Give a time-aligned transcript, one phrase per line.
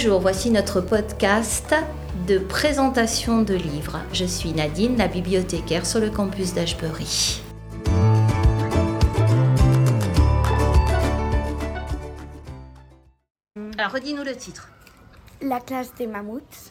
[0.00, 1.74] Bonjour, voici notre podcast
[2.28, 3.98] de présentation de livres.
[4.12, 7.42] Je suis Nadine, la bibliothécaire sur le campus d'Ashbury.
[13.76, 14.68] Alors, redis-nous le titre.
[15.42, 16.70] La classe des mammouths.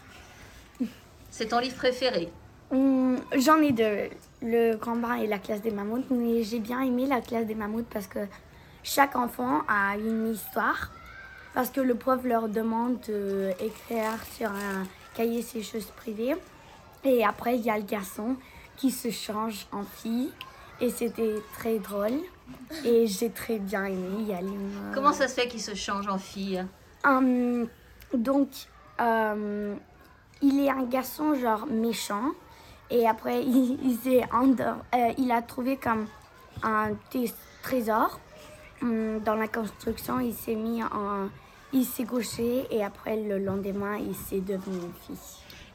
[1.29, 2.31] C'est ton livre préféré?
[2.71, 4.09] Hum, J'en ai deux,
[4.41, 7.55] le grand bain et la classe des mammouths, mais j'ai bien aimé la classe des
[7.55, 8.19] mammouths parce que
[8.83, 10.91] chaque enfant a une histoire.
[11.57, 14.85] Parce que le prof leur demande d'écrire sur un
[15.15, 16.35] cahier ses choses privées.
[17.03, 18.35] Et après, il y a le garçon
[18.75, 20.29] qui se change en fille.
[20.79, 22.19] Et c'était très drôle.
[22.85, 24.55] Et j'ai très bien aimé y aller.
[24.93, 26.63] Comment ça se fait qu'il se change en fille?
[27.03, 27.67] Hum,
[28.13, 28.49] donc,
[29.01, 29.73] euh,
[30.43, 32.33] il est un garçon genre méchant.
[32.91, 36.05] Et après, il, il, euh, il a trouvé comme
[36.61, 36.91] un
[37.63, 38.19] trésor.
[38.83, 41.29] Hum, dans la construction, il s'est mis en...
[41.73, 45.23] Il s'est gauché et après, le lendemain, il s'est devenu une fille.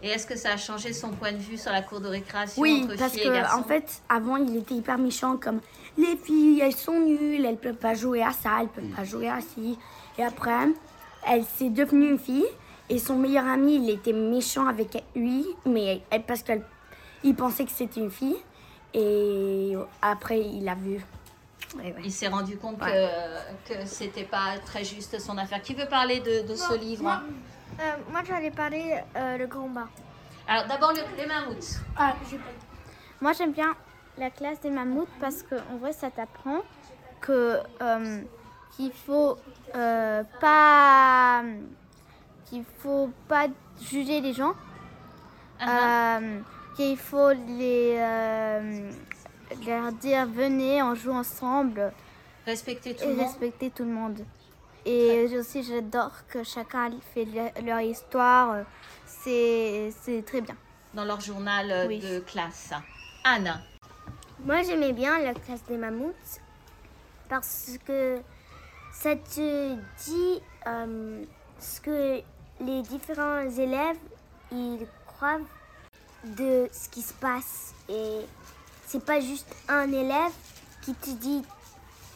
[0.05, 2.61] Et est-ce que ça a changé son point de vue sur la cour de récréation
[2.61, 5.61] Oui, entre parce filles et que en fait, avant, il était hyper méchant, comme
[5.97, 9.29] les filles, elles sont nulles, elles peuvent pas jouer à ça, elles peuvent pas jouer
[9.29, 9.79] à ci.
[10.19, 10.51] Et après,
[11.29, 12.47] elle s'est devenue une fille,
[12.89, 17.71] et son meilleur ami, il était méchant avec lui, mais elle- parce qu'il pensait que
[17.71, 18.37] c'était une fille.
[18.95, 21.01] Et après, il a vu.
[21.77, 21.95] Ouais.
[22.05, 23.09] Il s'est rendu compte Ouais.
[23.67, 25.63] que, que c'était pas très juste son affaire.
[25.63, 27.23] Qui veut parler de, de ce livre?
[27.81, 29.89] Euh, moi, j'allais parler euh, le grand bain.
[30.47, 31.81] Alors d'abord le- les mammouths.
[31.97, 32.15] Ah,
[33.21, 33.75] Moi, j'aime bien
[34.19, 36.59] la classe des mammouths parce que en vrai, ça t'apprend
[37.21, 38.23] que euh,
[38.77, 39.39] qu'il faut
[39.75, 41.43] euh, pas
[42.47, 43.47] qu'il faut pas
[43.81, 44.53] juger les gens,
[45.61, 46.41] Ah, euh,
[46.77, 48.91] qu'il faut les euh,
[49.67, 51.93] leur dire venez, on joue ensemble
[52.47, 53.27] Respecter tout et le monde.
[53.27, 54.25] respecter tout le monde.
[54.85, 58.65] Et aussi, j'adore que chacun fait le- leur histoire.
[59.07, 60.57] C'est c'est très bien.
[60.95, 62.01] Dans leur journal euh, Oui.
[62.01, 62.73] de classe.
[63.25, 63.61] Anne.
[64.45, 66.41] Moi, j'aimais bien la classe des mammouths
[67.29, 68.19] parce que
[68.93, 69.75] ça te
[70.05, 71.25] dit euh,
[71.61, 72.21] ce que
[72.61, 73.97] les différents élèves
[74.51, 75.39] ils croient
[76.25, 78.21] de ce qui se passe et
[78.93, 80.33] c'est pas juste un élève
[80.83, 81.43] qui te dit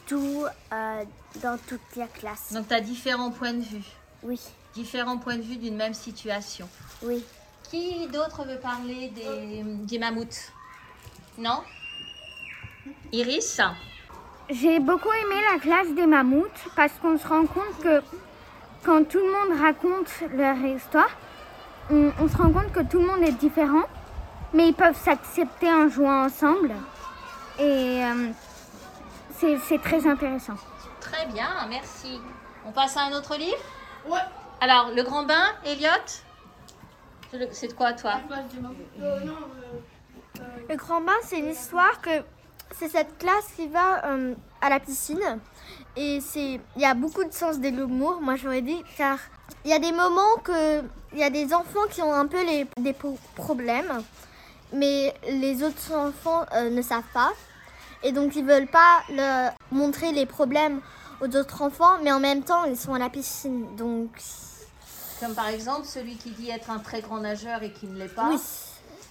[0.05, 1.03] tout euh,
[1.41, 2.53] dans toute la classe.
[2.53, 3.83] Donc tu as différents points de vue.
[4.21, 4.39] Oui,
[4.75, 6.69] Différents points de vue d'une même situation.
[7.03, 7.23] oui.
[7.69, 10.53] Qui d'autre veut parler des, des mammouths?
[11.37, 11.61] Non?
[13.11, 13.59] Iris?
[14.49, 18.01] J'ai beaucoup aimé la classe des mammouths parce qu'on se rend compte que
[18.85, 21.09] quand tout le monde raconte leur histoire,
[21.89, 23.83] on, on se rend compte que tout le monde est différent,
[24.53, 26.73] mais ils peuvent s'accepter en jouant ensemble.
[27.59, 28.29] Et euh,
[29.37, 30.55] c'est c'est très intéressant.
[30.99, 32.19] Très bien, merci.
[32.65, 33.57] On passe à un autre livre?
[34.07, 34.19] Ouais.
[34.59, 35.89] Alors, Le Grand Bain, Elliot
[37.51, 38.15] C'est de quoi, toi?
[40.69, 42.09] Le grand bain, c'est une histoire que
[42.75, 45.39] c'est cette classe qui va euh, à la piscine.
[45.95, 49.17] Et c'est, il y a beaucoup de sens de l'humour, moi j'aurais dit, car
[49.65, 50.81] il y a des moments que
[51.13, 52.95] il y a des enfants qui ont un peu les, des
[53.35, 54.03] problèmes,
[54.73, 57.31] mais les autres enfants euh, ne savent pas.
[58.03, 59.03] Et donc ils veulent pas
[59.71, 60.81] montrer les problèmes
[61.19, 63.75] aux autres enfants, mais en même temps ils sont à la piscine.
[63.75, 64.09] Donc
[65.19, 68.07] Comme par exemple celui qui dit être un très grand nageur et qui ne l'est
[68.13, 68.29] pas.
[68.29, 68.37] Oui,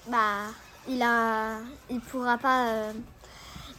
[0.06, 0.44] bah,
[0.88, 1.56] il a,
[1.90, 2.68] il pourra pas.
[2.68, 2.92] euh,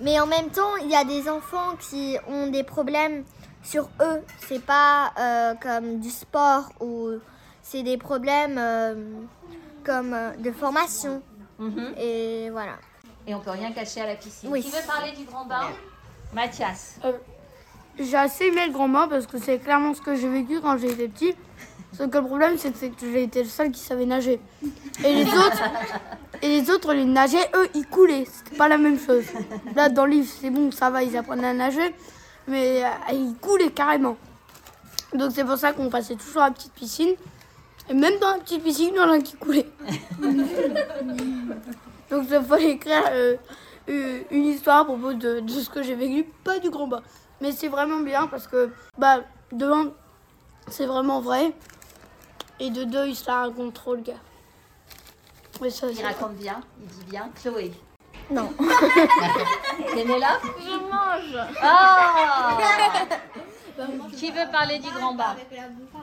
[0.01, 3.23] Mais en même temps, il y a des enfants qui ont des problèmes
[3.63, 4.21] sur eux.
[4.45, 7.11] C'est pas euh, comme du sport ou
[7.63, 8.93] c'est des problèmes euh,
[9.85, 11.21] comme de formation.
[11.59, 11.93] Mhm.
[11.97, 12.73] Et voilà.
[13.25, 14.49] Et on peut rien cacher à la piscine.
[14.51, 14.63] Oui.
[14.63, 15.69] Qui veut parler du Grand Bain
[16.33, 16.99] Mathias.
[17.99, 20.77] J'ai assez aimé le grand bain parce que c'est clairement ce que j'ai vécu quand
[20.77, 21.33] j'étais petit.
[21.97, 24.39] Sauf que le problème, c'est que j'ai été le seul qui savait nager.
[25.03, 25.63] Et les autres,
[26.43, 28.25] et les autres, ils nageaient, eux, ils coulaient.
[28.25, 29.25] C'était pas la même chose.
[29.75, 31.95] Là, dans le livre, c'est bon, ça va, ils apprennent à nager.
[32.47, 34.15] Mais euh, ils coulaient carrément.
[35.13, 37.15] Donc c'est pour ça qu'on passait toujours à la petite piscine.
[37.89, 39.69] Et même dans la petite piscine, il y en a qui coulaient.
[42.09, 43.35] Donc il fallait écrire euh,
[43.87, 47.01] une une histoire à propos de, de ce que j'ai vécu, pas du grand bain.
[47.41, 49.91] Mais c'est vraiment bien parce que, bah, de un,
[50.69, 51.53] c'est vraiment vrai.
[52.59, 54.13] Et de deux, il se la raconte trop, le gars.
[55.61, 57.29] Mais ça, Il raconte bien, il dit bien.
[57.41, 57.71] Chloé.
[58.29, 58.51] Non.
[58.59, 61.47] Là Je mange.
[61.61, 62.57] Ah
[64.15, 65.35] Qui veut parler du Grand Bain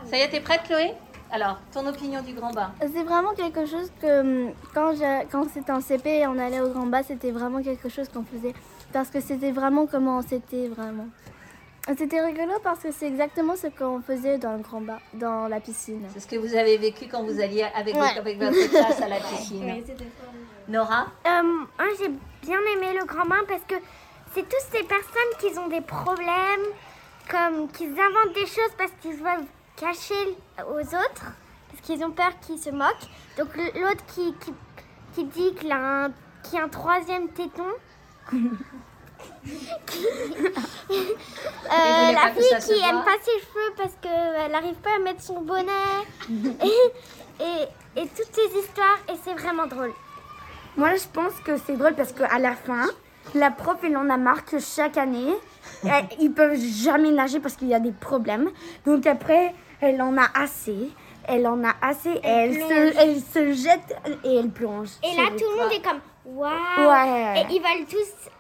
[0.09, 0.95] Ça y est, t'es prête, Chloé?
[1.31, 5.49] Alors, ton opinion du Grand Bain C'est vraiment quelque chose que hum, quand, je- quand
[5.53, 8.55] c'était en CP et on allait au Grand Bas, c'était vraiment quelque chose qu'on faisait.
[8.93, 11.09] Parce que c'était vraiment comment c'était vraiment.
[11.99, 15.61] C'était rigolo parce que c'est exactement ce qu'on faisait dans le grand bain, dans la
[15.61, 16.01] piscine.
[16.15, 18.17] C'est ce que vous avez vécu quand vous alliez avec, Ouais.
[18.19, 19.83] avec votre classe à la piscine.
[20.69, 21.07] Nora?
[21.27, 22.09] Euh, moi, j'ai
[22.43, 23.75] bien aimé le grand bain parce que
[24.35, 26.65] c'est tous ces personnes qui ont des problèmes,
[27.31, 29.45] comme qu'ils inventent des choses parce qu'ils veulent
[29.77, 30.37] cacher
[30.69, 31.33] aux autres,
[31.71, 33.09] parce qu'ils ont peur qu'ils se moquent.
[33.39, 34.53] Donc l'autre qui, qui,
[35.15, 36.09] qui dit qu'il a
[36.53, 37.65] a un troisième téton.
[40.87, 45.41] Euh, la fille qui aime pas ses cheveux parce qu'elle n'arrive pas à mettre son
[45.41, 45.73] bonnet.
[46.31, 49.93] et, et, et toutes ces histoires, et c'est vraiment drôle.
[50.77, 52.87] Moi, je pense que c'est drôle parce qu'à la fin,
[53.35, 55.35] la prof, elle en a marre que chaque année,
[56.21, 58.51] ils peuvent jamais nager parce qu'il y a des problèmes.
[58.87, 60.91] Donc après, elle en a assez.
[61.27, 64.91] Elle en a assez et elle, se, elle se jette et elle plonge.
[65.03, 66.51] Et là, tout le monde est comme waouh.
[66.79, 67.41] Ouais.
[67.41, 68.31] Et ils veulent tous,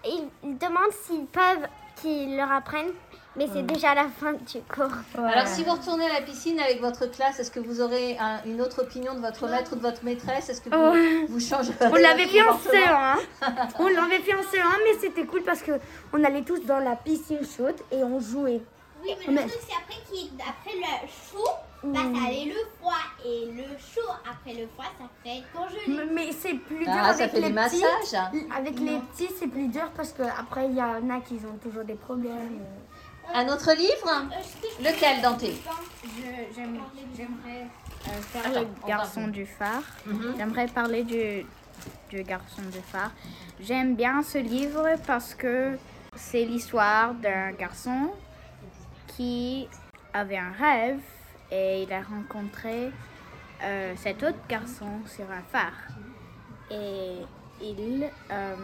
[0.44, 1.66] ils demandent s'ils peuvent
[1.96, 2.92] qu'ils leur apprennent,
[3.36, 4.94] mais c'est déjà la fin du cours.
[5.18, 8.40] Alors, si vous retournez à la piscine avec votre classe, est-ce que vous aurez un-
[8.46, 10.48] une autre opinion de votre maître ou de votre maîtresse?
[10.48, 13.16] Est-ce que vous, vous changerez On l'avait fait en comportement?
[13.42, 13.68] CE1.
[13.80, 15.72] On l'avait fait en CE1, mais c'était cool parce que
[16.12, 18.60] on allait tous dans la piscine chaude et on jouait.
[19.02, 21.50] Oui, mais Mais- le truc, c'est après, après le chaud,
[21.82, 22.94] bah, ça allait le froid.
[23.26, 25.80] Et le chaud, après le froid, ça fait congelé.
[26.02, 27.82] M- Mais c'est plus dur Ah, avec ça fait les des petits.
[27.82, 28.30] massages.
[28.56, 31.58] Avec les petits, c'est plus dur parce que après il y en a qui ont
[31.62, 32.60] toujours des problèmes.
[33.32, 34.28] Un autre livre
[34.80, 35.44] Lequel, Dante
[36.54, 37.66] J'aimerais
[38.08, 39.82] euh, faire le on garçon du phare.
[40.06, 40.34] Mhm.
[40.36, 41.46] J'aimerais parler du,
[42.10, 43.12] du garçon du phare.
[43.60, 45.78] J'aime bien ce livre parce que
[46.16, 48.12] c'est l'histoire d'un garçon
[49.08, 49.68] qui
[50.12, 51.00] avait un rêve
[51.50, 52.90] et il a rencontré
[53.62, 55.88] euh, cet autre garçon sur un phare.
[56.70, 57.18] Et
[57.62, 58.56] il, euh,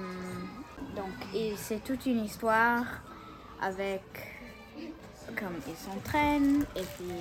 [0.97, 2.85] donc, et c'est toute une histoire
[3.61, 4.03] avec
[5.37, 7.15] comme ils s'entraînent et puis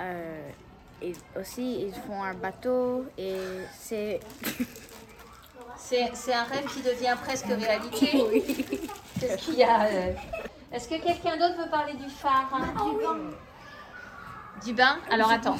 [0.00, 0.50] euh,
[1.02, 3.36] et aussi ils font un bateau et
[3.78, 4.20] c'est
[5.78, 8.10] C'est c'est un rêve qui devient presque réalité.
[9.20, 10.12] Qu'est-ce qu'il y a euh
[10.72, 13.18] Est-ce que quelqu'un d'autre veut parler du phare hein Du bain?
[14.64, 14.98] Du bain?
[15.10, 15.56] Alors attends.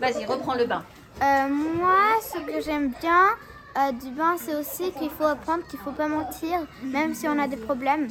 [0.00, 0.84] Vas-y, reprends le bain.
[1.20, 3.30] Euh, moi, ce que j'aime bien
[3.78, 7.38] euh, du bain, c'est aussi qu'il faut apprendre qu'il faut pas mentir, même si on
[7.38, 8.08] a des problèmes.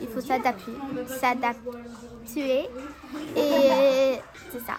[0.00, 0.72] Il faut s'adapter,
[1.20, 2.68] s'adapter.
[3.36, 4.18] Et
[4.52, 4.74] c'est ça.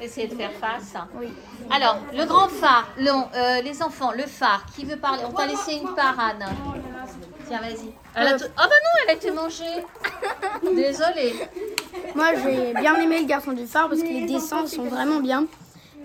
[0.00, 0.94] Essayez de faire face.
[1.14, 1.28] Oui.
[1.70, 5.22] Alors, le grand phare, le- euh, les enfants, le phare, qui veut parler?
[5.28, 6.44] On t'a laissé une part, Anne.
[7.46, 7.92] Tiens, vas-y.
[8.14, 9.84] Elle a tout- Oh bah non, elle a été mangée.
[10.74, 11.34] Désolée.
[12.14, 15.46] Moi, j'ai bien aimé le garçon du phare parce que les dessins sont vraiment bien.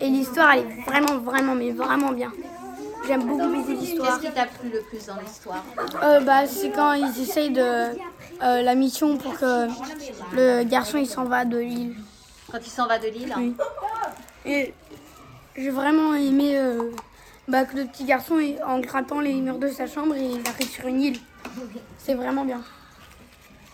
[0.01, 2.31] Et l'histoire, elle est vraiment, vraiment, mais vraiment bien.
[3.09, 4.19] J'aime beaucoup les Qu'est-ce histoires.
[4.21, 5.63] qui t'a plu le plus dans l'histoire
[6.03, 9.67] Euh, bah, c'est quand ils essayent de euh, la mission pour que
[10.33, 11.95] le garçon il s'en va de l'île.
[12.51, 13.55] Quand il s'en va de l'île Oui.
[14.45, 14.75] Et
[15.57, 16.91] j'ai vraiment aimé euh,
[17.47, 20.69] bah, que le petit garçon, il- en grattant les murs de sa chambre, il arrive
[20.69, 21.19] sur une île.
[21.97, 22.61] C'est vraiment bien.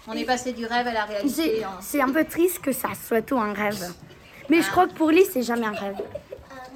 [0.08, 1.64] On est passé du rêve à la C'est réalité.
[1.66, 1.72] hein.
[1.82, 3.84] c'est un peu triste que ça soit tout un rêve.
[4.50, 5.98] Mais je crois que pour lui, c'est jamais un rêve.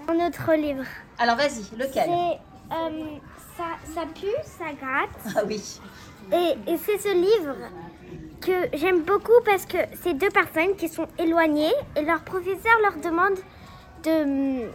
[0.09, 0.83] Un autre livre.
[1.19, 2.05] Alors vas-y, lequel?
[2.09, 2.39] C'est
[2.71, 3.17] euh,
[3.57, 5.35] ça, ça pue, ça gratte.
[5.35, 5.61] Ah oui.
[6.31, 7.55] Et, et c'est ce livre
[8.41, 12.95] que j'aime beaucoup parce que c'est deux personnes qui sont éloignées et leur professeur leur
[13.01, 13.37] demande
[14.03, 14.65] de,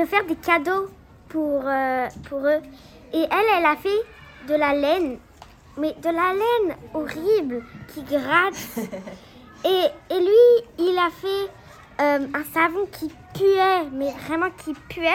[0.00, 0.88] de faire des cadeaux
[1.28, 2.60] pour, euh, pour eux.
[3.12, 4.00] Et elle, elle a fait
[4.48, 5.18] de la laine,
[5.76, 7.62] mais de la laine horrible
[7.92, 8.54] qui gratte.
[9.66, 11.50] Et, et lui, il a fait
[12.02, 15.08] euh, un savon qui puait, mais vraiment qui puait.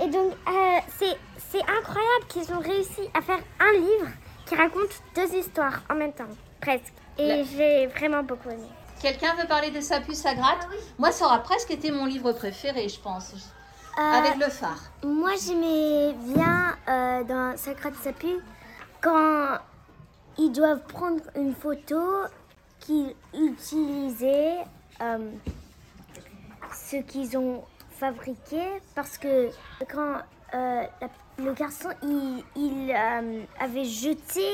[0.00, 1.16] Et donc, euh, c'est,
[1.50, 4.08] c'est incroyable qu'ils ont réussi à faire un livre
[4.46, 6.24] qui raconte deux histoires en même temps,
[6.60, 6.92] presque.
[7.18, 8.66] Et La- j'ai vraiment beaucoup aimé.
[9.00, 10.66] Quelqu'un veut parler de sa puce à gratte
[10.98, 13.32] Moi, ça aura presque été mon livre préféré, je pense.
[13.98, 14.80] Euh, Avec le phare.
[15.04, 18.34] Moi, j'aimais bien euh, dans Sacrate Sapu
[19.00, 19.58] quand
[20.38, 22.00] ils doivent prendre une photo
[22.80, 24.56] qu'ils utilisaient
[25.00, 25.30] euh,
[26.72, 27.62] ce qu'ils ont
[27.98, 28.62] fabriqué
[28.94, 29.50] parce que
[29.92, 30.16] quand
[30.54, 34.46] euh, la- le garçon il, il, euh, avait jeté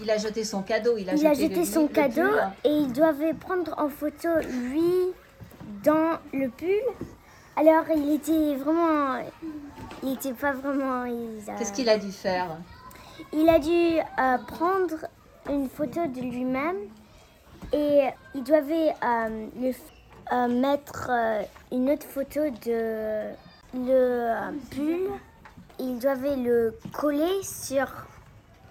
[0.00, 0.96] Il a jeté son cadeau.
[0.96, 2.48] Il a il a jeté, jeté le- son le cadeau pull.
[2.64, 4.28] et il devait prendre en photo
[4.70, 4.92] lui
[5.84, 6.68] dans le pull.
[7.56, 9.18] Alors il était vraiment,
[10.02, 11.02] il était pas vraiment.
[11.02, 12.56] A, Qu'est-ce qu'il a dû faire?
[13.32, 15.06] Il a dû euh, prendre
[15.50, 16.76] une photo de lui-même
[17.72, 18.92] et il devait
[19.60, 19.72] le
[20.32, 21.42] euh, mettre euh,
[21.72, 23.30] une autre photo de
[23.74, 25.10] le euh, pull.
[25.78, 27.86] Il devait le coller sur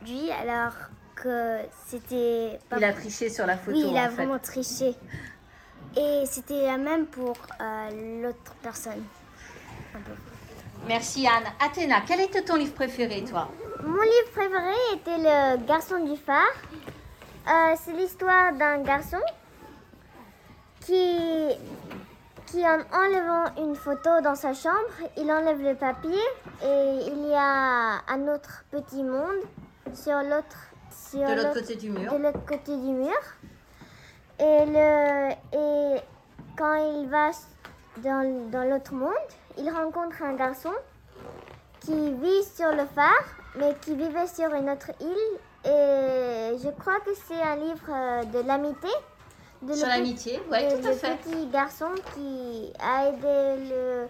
[0.06, 0.30] lui.
[0.32, 0.74] Alors
[1.16, 3.78] que c'était Il a triché sur la photo.
[3.78, 4.16] Oui, il a en fait.
[4.16, 4.94] vraiment triché.
[5.96, 9.04] Et c'était la même pour euh, l'autre personne.
[9.96, 10.12] Un peu.
[10.88, 11.52] Merci Anne.
[11.60, 13.50] Athéna, quel était ton livre préféré, toi?
[13.84, 16.44] Mon livre préféré était Le garçon du phare.
[17.48, 19.18] Euh, c'est l'histoire d'un garçon
[20.88, 21.20] qui,
[22.46, 26.24] qui, en enlevant une photo dans sa chambre, il enlève le papier
[26.63, 29.41] et il y a un autre petit monde
[29.94, 30.58] sur l'autre
[31.13, 32.13] De l'autre côté du mur.
[32.13, 33.20] de l'autre côté du mur.
[34.39, 36.01] Et, le, et
[36.58, 37.32] quand il va
[37.98, 39.12] dans, dans l'autre monde,
[39.58, 40.72] il rencontre un garçon
[41.82, 43.25] qui vit sur le phare,
[43.58, 45.39] mais qui vivait sur une autre île.
[45.65, 48.89] Et je crois que c'est un livre euh, de l'amitié.
[49.62, 51.18] De Sur le l'amitié, oui, tout à le fait.
[51.18, 54.08] petit garçon qui a aidé le,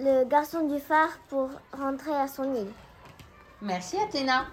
[0.00, 2.70] le garçon du phare pour rentrer à son île.
[3.62, 4.46] Merci Athéna.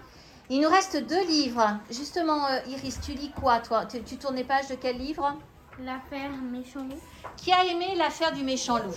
[0.50, 1.78] Il nous reste deux livres.
[1.90, 3.84] Justement, euh, Iris, tu lis quoi, toi?
[3.84, 5.34] Tu, tu tournes les pages de quel livre?
[5.80, 6.98] L'affaire méchant loup.
[7.36, 8.94] Qui a aimé l'affaire du méchant loup?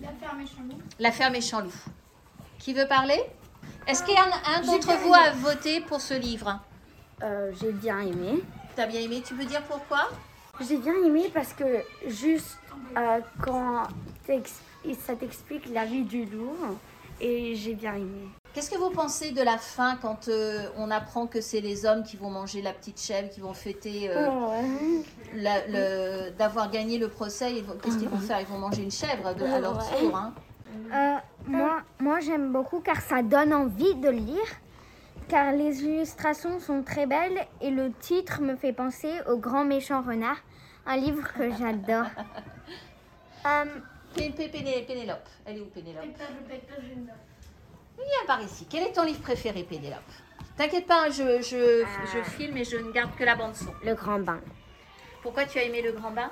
[0.00, 0.78] L'affaire méchant loup.
[0.98, 1.74] L'affaire méchant loup.
[2.58, 3.22] Qui veut parler?
[3.86, 6.58] Est-ce qu'il y a un d'entre vous a voté pour ce livre?
[7.22, 8.42] Euh, j'ai bien aimé.
[8.76, 10.08] T'as bien aimé Tu peux dire pourquoi?
[10.60, 11.64] J'ai bien aimé parce que
[12.06, 12.58] juste
[12.96, 13.84] euh, quand
[14.98, 16.54] ça t'explique la vie du loup
[17.20, 18.28] et j'ai bien aimé.
[18.54, 22.02] Qu'est-ce que vous pensez de la fin quand euh, on apprend que c'est les hommes
[22.02, 24.26] qui vont manger la petite chèvre, qui vont fêter euh,
[25.34, 28.40] le- d'avoir gagné le procès Qu'est-ce qu'ils vont faire?
[28.40, 30.16] Ils vont manger une chèvre de- à leur tour.
[30.16, 30.32] hein?
[31.46, 34.46] Moi, moi j'aime beaucoup car ça donne envie de lire.
[35.30, 40.02] Car les illustrations sont très belles et le titre me fait penser au grand méchant
[40.02, 40.38] renard,
[40.86, 42.06] un livre que j'adore.
[44.14, 45.28] Péné- Pénélope.
[45.46, 46.04] Elle est où Pénélope?
[47.96, 48.66] Viens par ici.
[48.68, 50.00] Quel est ton livre préféré, Pénélope?
[50.56, 53.72] T'inquiète pas, je, je, je filme et je ne garde que la bande-son.
[53.84, 54.40] Le grand bain.
[55.22, 56.30] Pourquoi tu as aimé le grand bain?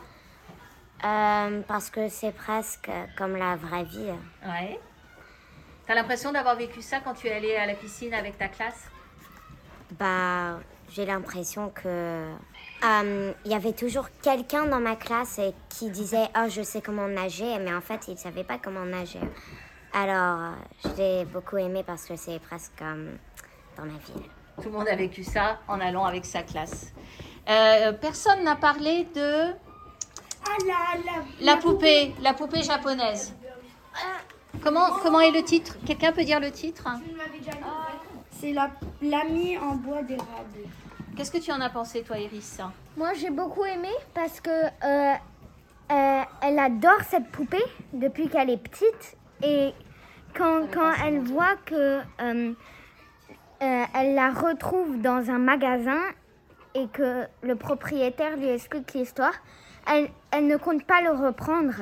[1.05, 4.11] Euh, parce que c'est presque comme la vraie vie.
[4.45, 4.81] Ouais.
[5.89, 8.91] T'as l'impression d'avoir vécu ça quand tu es allée à la piscine avec ta classe?
[9.93, 10.59] Bah,
[10.91, 12.29] j'ai l'impression que
[12.85, 15.41] euh, il y avait toujours quelqu'un dans ma classe
[15.71, 19.19] qui disait oh je sais comment nager, mais en fait il savait pas comment nager.
[19.95, 20.53] Alors
[20.85, 23.17] je l'ai beaucoup aimé parce que c'est presque comme
[23.79, 24.29] dans ma ville.
[24.59, 26.93] Tout le monde a vécu ça en allant avec sa classe.
[27.49, 29.55] Euh, personne n'a parlé de
[31.41, 33.35] la, poupée, la poupée japonaise.
[34.63, 35.77] Comment, comment est le titre?
[35.87, 36.85] Quelqu'un peut dire le titre?
[38.31, 38.71] C'est la-
[39.03, 40.61] l'ami en bois d'érable.
[41.17, 42.59] Qu'est-ce que tu en as pensé, toi, Iris?
[42.97, 45.15] Moi j'ai beaucoup aimé parce que euh,
[45.91, 47.63] euh, elle adore cette poupée
[47.93, 49.73] depuis qu'elle est petite et
[50.37, 52.53] quand, quand elle voit que euh,
[53.63, 56.01] euh, elle la retrouve dans un magasin
[56.75, 59.35] et que le propriétaire lui explique l'histoire,
[59.91, 61.75] elle, elle ne compte pas le reprendre.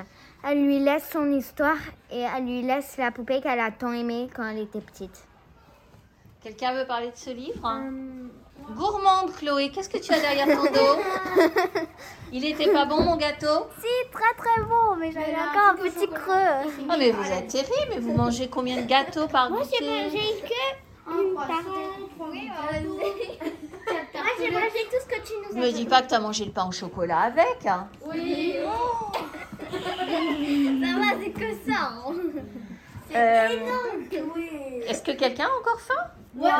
[0.44, 1.78] Elle lui laisse son histoire
[2.10, 5.24] et elle lui laisse la poupée qu'elle a tant aimée quand elle était petite.
[6.42, 7.68] Quelqu'un veut parler de ce livre?
[8.74, 11.82] Gourmande, Chloé, qu'est-ce que tu as derrière ton dos?
[12.32, 13.66] Il était pas bon, mon gâteau?
[13.80, 16.84] Si très très bon, mais j'avais encore un petit creux.
[16.88, 19.96] Ah, mais vous êtes terrible, mais vous mangez combien de gâteaux par goûter Moi
[24.40, 26.50] j'ai mangé tout ce que tu nous Me dis pas que tu as mangé le
[26.52, 27.66] pain au chocolat avec.
[27.66, 27.88] hein.
[29.80, 31.92] Ça va, c'est que ça.
[33.14, 33.48] Euh,
[34.88, 35.94] Est-ce que quelqu'un a encore faim?
[36.34, 36.50] Oui.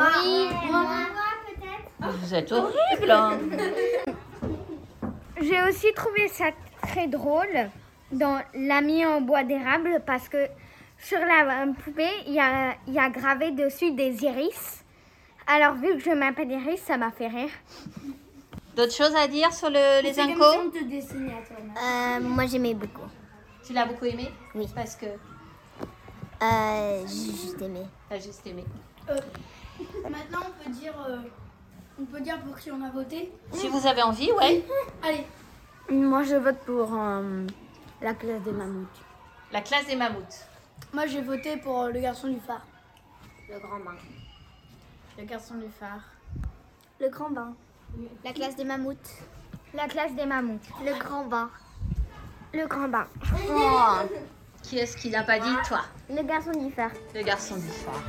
[0.71, 0.85] Moi
[1.47, 2.11] peut-être.
[2.19, 3.11] Vous êtes horrible.
[3.11, 3.37] hein.
[5.41, 6.45] J'ai aussi trouvé ça
[6.81, 7.69] très drôle
[8.11, 10.47] dans l'ami en bois d'érable parce que
[10.97, 14.83] sur la euh, poupée, il y a, il y a gravé dessus des iris.
[15.45, 17.49] Alors vu que je m'appelle Iris, ça m'a fait rire.
[18.77, 21.57] D'autres choses à dire sur le- les incos de dessiner à toi.
[21.59, 23.07] Euh, moi j'aimais beaucoup.
[23.65, 24.67] Tu l'as beaucoup aimé Oui.
[24.75, 25.07] Parce que
[26.43, 27.81] Euh, j'ai juste aimé.
[28.07, 28.63] t'as juste aimé.
[30.03, 31.17] Maintenant, on peut dire, euh,
[31.99, 33.31] on peut dire pour qui on a voté.
[33.51, 34.63] Si vous avez envie, ouais.
[35.03, 35.25] Allez,
[35.89, 37.47] Moi, je vote pour euh,
[38.01, 39.01] la classe des mammouths.
[39.51, 40.45] La classe des mammouths.
[40.93, 42.65] moi j'ai voté pour euh, le garçon du phare.
[43.49, 43.95] Le grand bain.
[45.17, 46.03] Le garçon du phare.
[46.99, 47.53] Le grand bain.
[48.23, 48.97] La classe des mammouths.
[49.73, 50.67] La classe des mammouths.
[50.85, 51.49] Le grand bain.
[52.53, 53.07] Le grand bain.
[54.63, 55.81] Qui est-ce qui n'a pas dit Toi?
[56.09, 56.91] Le garçon du phare.
[57.13, 58.01] Le garçon du phare.